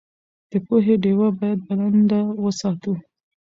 د 0.49 0.51
پوهې 0.65 0.95
ډېوه 1.03 1.27
باید 1.39 1.59
بلنده 1.67 2.19
وساتو. 2.43 2.93